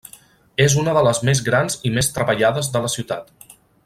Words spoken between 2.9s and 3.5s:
ciutat.